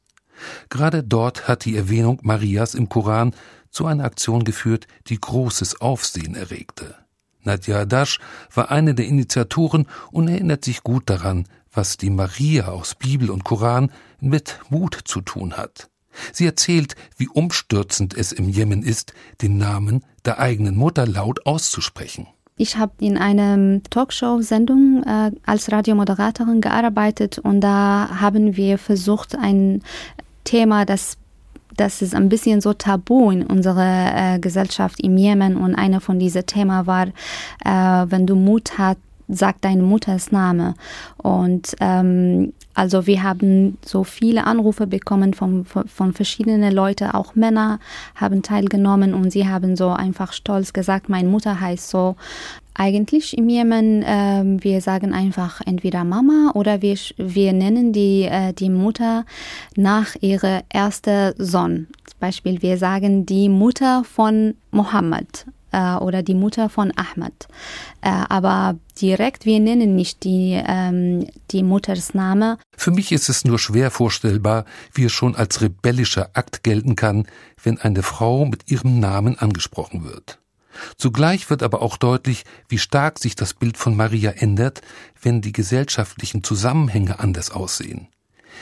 Gerade 0.68 1.02
dort 1.02 1.48
hat 1.48 1.64
die 1.64 1.76
Erwähnung 1.76 2.18
Marias 2.22 2.74
im 2.74 2.88
Koran 2.88 3.34
zu 3.72 3.86
einer 3.86 4.04
Aktion 4.04 4.44
geführt, 4.44 4.86
die 5.08 5.20
großes 5.20 5.80
Aufsehen 5.80 6.36
erregte. 6.36 6.94
Nadja 7.42 7.84
Dash 7.84 8.20
war 8.54 8.70
eine 8.70 8.94
der 8.94 9.06
Initiatoren 9.06 9.88
und 10.12 10.28
erinnert 10.28 10.64
sich 10.64 10.84
gut 10.84 11.10
daran, 11.10 11.48
was 11.72 11.96
die 11.96 12.10
Maria 12.10 12.68
aus 12.68 12.94
Bibel 12.94 13.30
und 13.30 13.42
Koran 13.42 13.90
mit 14.20 14.60
Mut 14.68 14.96
zu 15.04 15.22
tun 15.22 15.54
hat. 15.56 15.88
Sie 16.32 16.46
erzählt, 16.46 16.94
wie 17.16 17.28
umstürzend 17.28 18.14
es 18.14 18.32
im 18.32 18.48
Jemen 18.48 18.82
ist, 18.82 19.14
den 19.40 19.56
Namen 19.56 20.04
der 20.24 20.38
eigenen 20.38 20.76
Mutter 20.76 21.06
laut 21.06 21.46
auszusprechen. 21.46 22.26
Ich 22.56 22.76
habe 22.76 22.92
in 23.00 23.16
einer 23.16 23.82
Talkshow-Sendung 23.88 25.02
äh, 25.04 25.32
als 25.46 25.72
Radiomoderatorin 25.72 26.60
gearbeitet 26.60 27.38
und 27.38 27.62
da 27.62 28.20
haben 28.20 28.56
wir 28.56 28.76
versucht, 28.76 29.34
ein 29.34 29.82
Thema, 30.44 30.84
das 30.84 31.16
das 31.76 32.02
ist 32.02 32.14
ein 32.14 32.28
bisschen 32.28 32.60
so 32.60 32.72
tabu 32.72 33.30
in 33.30 33.44
unserer 33.44 34.34
äh, 34.34 34.38
Gesellschaft 34.38 35.00
im 35.00 35.16
Jemen 35.16 35.56
und 35.56 35.74
einer 35.74 36.00
von 36.00 36.18
diesen 36.18 36.46
Themen 36.46 36.86
war, 36.86 37.08
äh, 37.64 38.10
wenn 38.10 38.26
du 38.26 38.34
Mut 38.34 38.78
hast, 38.78 38.98
sag 39.28 39.60
deine 39.62 39.82
Mutters 39.82 40.30
Name. 40.30 40.74
Und 41.16 41.74
ähm, 41.80 42.52
also 42.74 43.06
wir 43.06 43.22
haben 43.22 43.78
so 43.84 44.04
viele 44.04 44.44
Anrufe 44.46 44.86
bekommen 44.86 45.34
von, 45.34 45.64
von, 45.64 45.86
von 45.88 46.12
verschiedenen 46.12 46.72
Leuten, 46.72 47.10
auch 47.10 47.34
Männer 47.34 47.78
haben 48.14 48.42
teilgenommen 48.42 49.14
und 49.14 49.30
sie 49.30 49.48
haben 49.48 49.76
so 49.76 49.90
einfach 49.90 50.32
stolz 50.32 50.72
gesagt, 50.72 51.08
meine 51.08 51.28
Mutter 51.28 51.60
heißt 51.60 51.88
so. 51.88 52.16
Eigentlich 52.74 53.36
im 53.36 53.48
Jemen, 53.48 54.02
äh, 54.02 54.42
wir 54.62 54.80
sagen 54.80 55.12
einfach 55.12 55.60
entweder 55.64 56.04
Mama 56.04 56.52
oder 56.54 56.82
wir, 56.82 56.96
wir 57.16 57.52
nennen 57.52 57.92
die, 57.92 58.22
äh, 58.22 58.52
die 58.52 58.70
Mutter 58.70 59.24
nach 59.76 60.16
ihrer 60.20 60.62
ersten 60.68 61.34
Sohn. 61.38 61.88
Zum 62.06 62.18
Beispiel, 62.18 62.62
wir 62.62 62.78
sagen 62.78 63.26
die 63.26 63.48
Mutter 63.48 64.04
von 64.04 64.54
Mohammed 64.70 65.46
äh, 65.72 65.94
oder 65.96 66.22
die 66.22 66.34
Mutter 66.34 66.68
von 66.68 66.92
Ahmed. 66.96 67.48
Äh, 68.00 68.10
aber 68.28 68.78
direkt, 69.00 69.44
wir 69.44 69.58
nennen 69.58 69.94
nicht 69.94 70.24
die, 70.24 70.60
ähm, 70.64 71.26
die 71.50 71.62
Muttersname. 71.62 72.58
Für 72.76 72.90
mich 72.90 73.10
ist 73.12 73.28
es 73.28 73.44
nur 73.44 73.58
schwer 73.58 73.90
vorstellbar, 73.90 74.64
wie 74.94 75.04
es 75.04 75.12
schon 75.12 75.34
als 75.34 75.60
rebellischer 75.60 76.30
Akt 76.34 76.62
gelten 76.62 76.96
kann, 76.96 77.26
wenn 77.62 77.78
eine 77.78 78.02
Frau 78.02 78.44
mit 78.44 78.70
ihrem 78.70 79.00
Namen 79.00 79.38
angesprochen 79.38 80.04
wird. 80.04 80.41
Zugleich 80.96 81.50
wird 81.50 81.62
aber 81.62 81.82
auch 81.82 81.96
deutlich, 81.96 82.44
wie 82.68 82.78
stark 82.78 83.18
sich 83.18 83.36
das 83.36 83.54
Bild 83.54 83.76
von 83.76 83.96
Maria 83.96 84.30
ändert, 84.30 84.80
wenn 85.20 85.40
die 85.40 85.52
gesellschaftlichen 85.52 86.42
Zusammenhänge 86.42 87.20
anders 87.20 87.50
aussehen. 87.50 88.08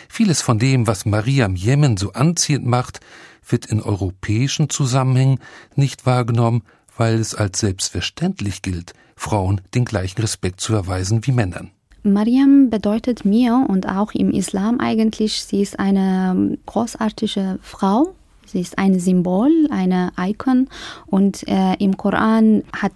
Vieles 0.09 0.43
von 0.43 0.59
dem, 0.59 0.87
was 0.87 1.05
Maria 1.05 1.47
im 1.47 1.57
Jemen 1.57 1.97
so 1.97 2.13
anziehend 2.13 2.67
macht, 2.67 3.01
wird 3.47 3.67
in 3.67 3.83
europäischen 3.83 4.71
Zusammenhängen 4.71 5.41
nicht 5.75 6.07
wahrgenommen, 6.07 6.63
weil 6.97 7.19
es 7.19 7.35
als 7.35 7.61
selbstverständlich 7.61 8.63
gilt, 8.63 8.93
Frauen 9.17 9.61
den 9.75 9.85
gleichen 9.85 10.21
Respekt 10.21 10.61
zu 10.61 10.75
erweisen 10.75 11.27
wie 11.27 11.33
Männern. 11.33 11.71
Mariam 12.03 12.71
bedeutet 12.71 13.25
mir 13.25 13.67
und 13.69 13.87
auch 13.87 14.13
im 14.13 14.31
Islam 14.31 14.81
eigentlich, 14.81 15.45
sie 15.45 15.61
ist 15.61 15.79
eine 15.79 16.57
großartige 16.65 17.59
Frau. 17.61 18.15
Sie 18.53 18.61
ist 18.61 18.79
ein 18.79 18.99
Symbol, 18.99 19.51
eine 19.71 20.13
Icon 20.19 20.69
und 21.07 21.47
äh, 21.47 21.75
im 21.79 21.97
Koran 21.97 22.65
hat 22.73 22.93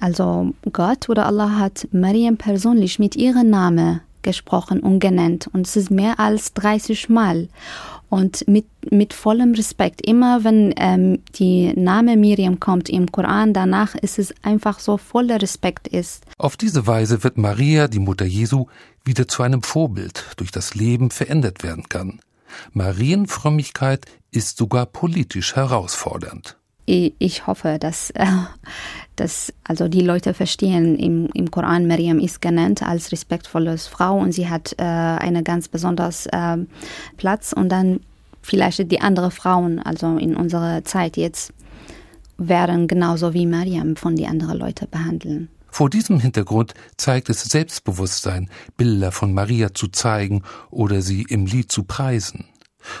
also 0.00 0.54
Gott 0.72 1.08
oder 1.08 1.26
Allah 1.26 1.58
hat 1.58 1.86
Mariam 1.92 2.36
persönlich 2.38 2.98
mit 2.98 3.14
ihrem 3.14 3.50
Namen 3.50 4.00
gesprochen 4.22 4.80
und 4.80 5.00
genannt 5.00 5.50
und 5.52 5.66
es 5.66 5.76
ist 5.76 5.90
mehr 5.90 6.18
als 6.18 6.54
30 6.54 7.10
Mal 7.10 7.48
und 8.08 8.46
mit, 8.48 8.66
mit 8.90 9.12
vollem 9.12 9.54
Respekt. 9.54 10.00
Immer 10.06 10.44
wenn 10.44 10.72
ähm, 10.76 11.18
die 11.34 11.72
Name 11.74 12.16
Miriam 12.16 12.60
kommt 12.60 12.88
im 12.88 13.10
Koran, 13.10 13.52
danach 13.52 13.94
ist 13.96 14.18
es 14.18 14.32
einfach 14.42 14.78
so 14.78 14.96
voller 14.96 15.42
Respekt 15.42 15.88
ist. 15.88 16.24
Auf 16.38 16.56
diese 16.56 16.86
Weise 16.86 17.24
wird 17.24 17.38
Maria, 17.38 17.88
die 17.88 17.98
Mutter 17.98 18.24
Jesu, 18.24 18.66
wieder 19.04 19.28
zu 19.28 19.42
einem 19.42 19.62
Vorbild, 19.62 20.24
durch 20.36 20.50
das 20.50 20.74
Leben 20.74 21.10
verändert 21.10 21.62
werden 21.62 21.88
kann. 21.88 22.20
Marienfrömmigkeit 22.72 24.06
ist 24.30 24.56
sogar 24.56 24.86
politisch 24.86 25.56
herausfordernd 25.56 26.56
ich 26.86 27.46
hoffe, 27.46 27.78
dass, 27.80 28.10
äh, 28.10 28.26
dass 29.16 29.52
also 29.64 29.88
die 29.88 30.02
Leute 30.02 30.34
verstehen, 30.34 30.96
im, 30.98 31.28
im 31.32 31.50
Koran 31.50 31.86
Miriam 31.86 32.18
ist 32.18 32.42
genannt 32.42 32.82
als 32.82 33.10
respektvolles 33.12 33.86
Frau 33.86 34.18
und 34.18 34.32
sie 34.32 34.48
hat 34.48 34.74
äh, 34.78 34.82
einen 34.82 35.44
ganz 35.44 35.68
besonders 35.68 36.26
äh, 36.26 36.58
Platz 37.16 37.52
und 37.52 37.70
dann 37.70 38.00
vielleicht 38.42 38.90
die 38.90 39.00
anderen 39.00 39.30
Frauen, 39.30 39.78
also 39.78 40.18
in 40.18 40.36
unserer 40.36 40.84
Zeit 40.84 41.16
jetzt, 41.16 41.52
werden 42.36 42.88
genauso 42.88 43.32
wie 43.32 43.46
Miriam 43.46 43.96
von 43.96 44.16
den 44.16 44.26
anderen 44.26 44.58
Leuten 44.58 44.88
behandeln. 44.90 45.48
Vor 45.74 45.90
diesem 45.90 46.20
Hintergrund 46.20 46.72
zeigt 46.96 47.28
es 47.30 47.42
Selbstbewusstsein, 47.42 48.48
Bilder 48.76 49.10
von 49.10 49.34
Maria 49.34 49.74
zu 49.74 49.88
zeigen 49.88 50.42
oder 50.70 51.02
sie 51.02 51.22
im 51.28 51.46
Lied 51.46 51.72
zu 51.72 51.82
preisen 51.82 52.44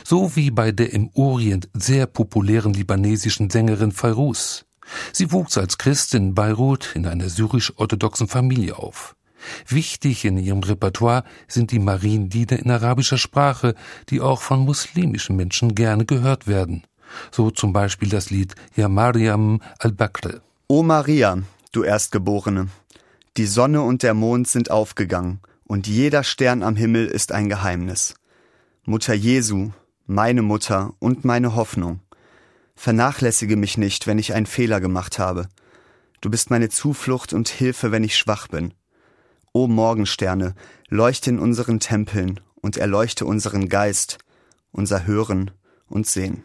so 0.02 0.36
wie 0.36 0.50
bei 0.50 0.72
der 0.72 0.92
im 0.92 1.10
Orient 1.14 1.68
sehr 1.74 2.06
populären 2.06 2.74
libanesischen 2.74 3.50
Sängerin 3.50 3.92
Fairuz. 3.92 4.64
Sie 5.12 5.32
wuchs 5.32 5.56
als 5.56 5.78
Christin 5.78 6.28
in 6.28 6.34
Beirut 6.34 6.92
in 6.94 7.06
einer 7.06 7.28
syrisch-orthodoxen 7.28 8.28
Familie 8.28 8.76
auf. 8.76 9.16
Wichtig 9.68 10.24
in 10.24 10.38
ihrem 10.38 10.60
Repertoire 10.60 11.24
sind 11.48 11.70
die 11.70 11.78
Marienlieder 11.78 12.58
in 12.58 12.70
arabischer 12.70 13.18
Sprache, 13.18 13.74
die 14.08 14.20
auch 14.20 14.40
von 14.40 14.60
muslimischen 14.60 15.36
Menschen 15.36 15.74
gerne 15.74 16.06
gehört 16.06 16.46
werden. 16.46 16.84
So 17.30 17.50
zum 17.50 17.72
Beispiel 17.72 18.08
das 18.08 18.30
Lied 18.30 18.54
Ya 18.74 18.88
Mariam 18.88 19.60
al-Bakr. 19.78 20.40
O 20.66 20.82
Maria, 20.82 21.42
du 21.76 21.82
Erstgeborene, 21.82 22.68
die 23.36 23.46
Sonne 23.46 23.82
und 23.82 24.02
der 24.02 24.14
Mond 24.14 24.46
sind 24.48 24.70
aufgegangen, 24.70 25.40
und 25.66 25.86
jeder 25.86 26.22
Stern 26.22 26.62
am 26.62 26.76
Himmel 26.76 27.06
ist 27.06 27.32
ein 27.32 27.48
Geheimnis. 27.48 28.14
Mutter 28.84 29.14
Jesu, 29.14 29.70
meine 30.06 30.42
Mutter 30.42 30.94
und 30.98 31.24
meine 31.24 31.56
Hoffnung. 31.56 32.00
Vernachlässige 32.76 33.56
mich 33.56 33.78
nicht, 33.78 34.06
wenn 34.06 34.18
ich 34.18 34.34
einen 34.34 34.46
Fehler 34.46 34.80
gemacht 34.80 35.18
habe. 35.18 35.48
Du 36.20 36.30
bist 36.30 36.50
meine 36.50 36.68
Zuflucht 36.68 37.32
und 37.32 37.48
Hilfe, 37.48 37.90
wenn 37.92 38.04
ich 38.04 38.16
schwach 38.16 38.48
bin. 38.48 38.74
O 39.52 39.66
Morgensterne, 39.66 40.54
leuchte 40.88 41.30
in 41.30 41.38
unseren 41.38 41.80
Tempeln 41.80 42.40
und 42.60 42.76
erleuchte 42.76 43.26
unseren 43.26 43.68
Geist, 43.68 44.18
unser 44.70 45.06
Hören 45.06 45.50
und 45.88 46.06
Sehen. 46.06 46.44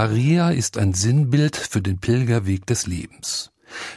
Maria 0.00 0.50
ist 0.50 0.78
ein 0.78 0.94
Sinnbild 0.94 1.56
für 1.56 1.82
den 1.82 1.98
Pilgerweg 1.98 2.64
des 2.66 2.86
Lebens. 2.86 3.50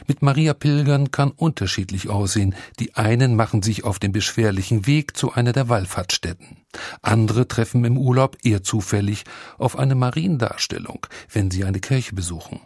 Mit 0.06 0.22
Maria 0.22 0.54
Pilgern 0.54 1.10
kann 1.10 1.30
unterschiedlich 1.30 2.08
aussehen. 2.08 2.54
Die 2.78 2.94
einen 2.94 3.36
machen 3.36 3.62
sich 3.62 3.84
auf 3.84 3.98
den 3.98 4.12
beschwerlichen 4.12 4.86
Weg 4.86 5.16
zu 5.16 5.32
einer 5.32 5.52
der 5.52 5.68
Wallfahrtsstätten. 5.68 6.58
Andere 7.02 7.48
treffen 7.48 7.84
im 7.84 7.98
Urlaub 7.98 8.38
eher 8.42 8.62
zufällig 8.62 9.24
auf 9.58 9.78
eine 9.78 9.94
Mariendarstellung, 9.94 11.06
wenn 11.30 11.50
sie 11.50 11.64
eine 11.64 11.80
Kirche 11.80 12.14
besuchen. 12.14 12.60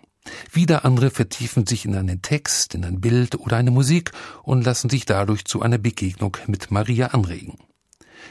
Wieder 0.53 0.85
andere 0.85 1.11
vertiefen 1.11 1.67
sich 1.67 1.85
in 1.85 1.95
einen 1.95 2.23
Text, 2.23 2.75
in 2.75 2.85
ein 2.85 3.01
Bild 3.01 3.39
oder 3.39 3.57
eine 3.57 3.71
Musik 3.71 4.13
und 4.43 4.65
lassen 4.65 4.91
sich 4.91 5.05
dadurch 5.05 5.45
zu 5.45 5.63
einer 5.63 5.79
Begegnung 5.79 6.37
mit 6.47 6.71
Maria 6.71 7.09
anregen. 7.09 7.59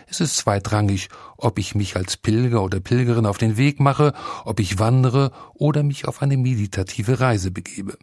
Es 0.07 0.19
ist 0.19 0.37
zweitrangig, 0.37 1.09
ob 1.37 1.57
ich 1.57 1.73
mich 1.73 1.95
als 1.95 2.17
Pilger 2.17 2.63
oder 2.63 2.79
Pilgerin 2.79 3.25
auf 3.25 3.37
den 3.37 3.57
Weg 3.57 3.79
mache, 3.79 4.13
ob 4.43 4.59
ich 4.59 4.77
wandere 4.77 5.31
oder 5.53 5.83
mich 5.83 6.07
auf 6.07 6.21
eine 6.21 6.37
meditative 6.37 7.19
Reise 7.19 7.51
begebe. 7.51 7.97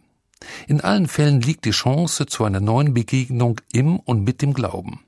In 0.67 0.81
allen 0.81 1.07
Fällen 1.07 1.41
liegt 1.41 1.65
die 1.65 1.71
Chance 1.71 2.25
zu 2.25 2.43
einer 2.43 2.59
neuen 2.59 2.93
Begegnung 2.93 3.59
im 3.71 3.99
und 3.99 4.23
mit 4.23 4.41
dem 4.41 4.53
Glauben. 4.53 5.01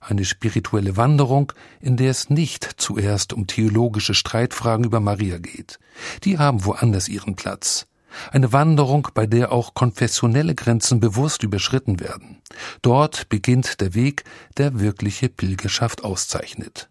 Eine 0.00 0.24
spirituelle 0.24 0.96
Wanderung, 0.96 1.52
in 1.80 1.96
der 1.96 2.10
es 2.10 2.30
nicht 2.30 2.68
zuerst 2.78 3.32
um 3.32 3.46
theologische 3.46 4.14
Streitfragen 4.14 4.84
über 4.84 5.00
Maria 5.00 5.38
geht. 5.38 5.78
Die 6.24 6.38
haben 6.38 6.64
woanders 6.64 7.08
ihren 7.08 7.36
Platz. 7.36 7.86
Eine 8.32 8.52
Wanderung, 8.52 9.08
bei 9.14 9.26
der 9.26 9.52
auch 9.52 9.74
konfessionelle 9.74 10.54
Grenzen 10.54 10.98
bewusst 10.98 11.42
überschritten 11.42 12.00
werden. 12.00 12.38
Dort 12.82 13.28
beginnt 13.28 13.80
der 13.80 13.94
Weg, 13.94 14.24
der 14.56 14.80
wirkliche 14.80 15.28
Pilgerschaft 15.28 16.04
auszeichnet. 16.04 16.88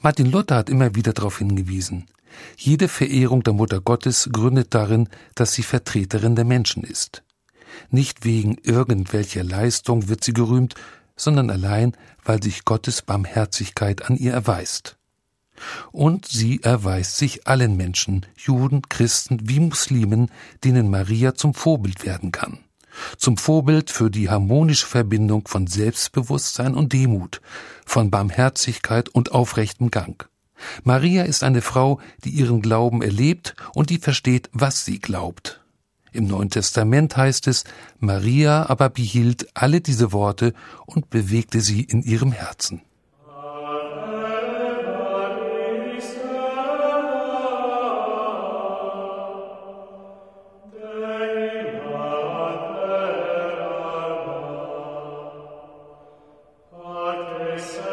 Martin 0.00 0.30
Luther 0.30 0.56
hat 0.56 0.70
immer 0.70 0.94
wieder 0.94 1.12
darauf 1.12 1.38
hingewiesen. 1.38 2.06
Jede 2.56 2.88
Verehrung 2.88 3.42
der 3.42 3.52
Mutter 3.52 3.80
Gottes 3.80 4.30
gründet 4.32 4.74
darin, 4.74 5.08
dass 5.34 5.52
sie 5.52 5.62
Vertreterin 5.62 6.36
der 6.36 6.44
Menschen 6.44 6.82
ist. 6.82 7.22
Nicht 7.90 8.24
wegen 8.24 8.56
irgendwelcher 8.62 9.44
Leistung 9.44 10.08
wird 10.08 10.24
sie 10.24 10.32
gerühmt, 10.32 10.74
sondern 11.16 11.50
allein, 11.50 11.96
weil 12.24 12.42
sich 12.42 12.64
Gottes 12.64 13.02
Barmherzigkeit 13.02 14.08
an 14.08 14.16
ihr 14.16 14.32
erweist. 14.32 14.96
Und 15.90 16.26
sie 16.26 16.62
erweist 16.62 17.16
sich 17.16 17.46
allen 17.48 17.76
Menschen, 17.76 18.26
Juden, 18.36 18.82
Christen 18.88 19.48
wie 19.48 19.60
Muslimen, 19.60 20.30
denen 20.64 20.90
Maria 20.90 21.34
zum 21.34 21.54
Vorbild 21.54 22.04
werden 22.04 22.30
kann. 22.32 22.60
Zum 23.16 23.36
Vorbild 23.36 23.90
für 23.90 24.10
die 24.10 24.28
harmonische 24.28 24.86
Verbindung 24.86 25.46
von 25.46 25.66
Selbstbewusstsein 25.66 26.74
und 26.74 26.92
Demut, 26.92 27.40
von 27.86 28.10
Barmherzigkeit 28.10 29.08
und 29.08 29.32
aufrechtem 29.32 29.90
Gang. 29.90 30.28
Maria 30.84 31.24
ist 31.24 31.42
eine 31.44 31.62
Frau, 31.62 32.00
die 32.24 32.30
ihren 32.30 32.62
Glauben 32.62 33.02
erlebt 33.02 33.54
und 33.74 33.90
die 33.90 33.98
versteht, 33.98 34.50
was 34.52 34.84
sie 34.84 34.98
glaubt. 34.98 35.60
Im 36.12 36.26
Neuen 36.26 36.50
Testament 36.50 37.16
heißt 37.16 37.46
es, 37.48 37.64
Maria 37.98 38.68
aber 38.68 38.88
behielt 38.88 39.48
alle 39.54 39.80
diese 39.80 40.12
Worte 40.12 40.54
und 40.86 41.10
bewegte 41.10 41.60
sie 41.60 41.82
in 41.82 42.02
ihrem 42.02 42.32
Herzen. 42.32 42.82
Yes, 57.58 57.74
sir. 57.74 57.87